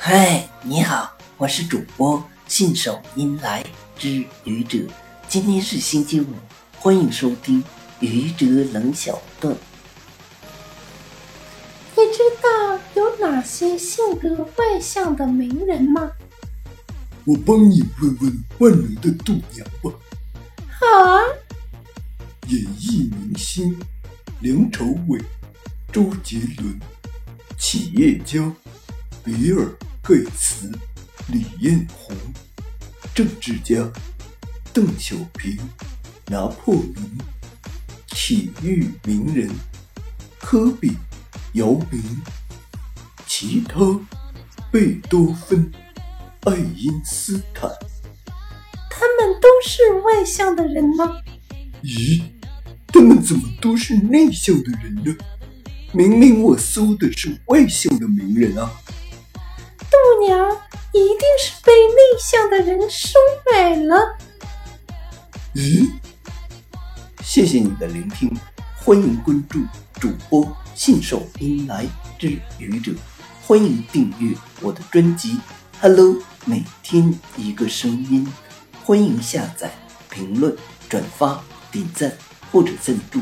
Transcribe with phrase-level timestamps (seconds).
[0.00, 4.78] 嗨，你好，我是主播信手拈来之愚者。
[5.26, 6.26] 今天是星期五，
[6.78, 7.62] 欢迎收听
[7.98, 9.52] 愚者冷小段。
[11.96, 16.12] 你知道有哪些性格外向的名人吗？
[17.24, 19.90] 我帮你问问万能的度娘吧。
[20.78, 21.20] 好啊，
[22.46, 23.76] 演艺明星
[24.40, 25.20] 梁朝伟、
[25.92, 26.80] 周杰伦，
[27.58, 28.50] 企业家
[29.24, 29.68] 比尔
[30.08, 30.72] 盖茨、
[31.30, 32.16] 李彦宏，
[33.14, 33.86] 政治家
[34.72, 35.58] 邓小平、
[36.28, 37.18] 拿破仑，
[38.06, 39.50] 体育名人
[40.38, 40.94] 科比、
[41.52, 42.02] 姚明，
[43.26, 44.00] 其他
[44.72, 45.70] 贝多芬、
[46.44, 47.70] 爱因斯坦。
[48.88, 51.18] 他们都是外向的人吗？
[51.82, 52.22] 咦，
[52.86, 55.14] 他们怎么都是内向的人呢？
[55.92, 58.72] 明明我搜的是外向的名人啊！
[60.20, 60.50] 娘
[60.92, 63.18] 一定是被内向的人收
[63.52, 64.16] 买了。
[65.54, 65.90] 咦，
[67.22, 68.30] 谢谢你的聆听，
[68.84, 69.60] 欢迎关注
[70.00, 71.86] 主播信手拈来
[72.18, 72.92] 之愚者，
[73.46, 75.34] 欢迎订阅我的专辑
[75.80, 76.06] 《Hello》，
[76.44, 78.32] 每天一个声音，
[78.84, 79.72] 欢迎下载、
[80.10, 80.56] 评论、
[80.88, 82.12] 转发、点赞
[82.52, 83.20] 或者赞助。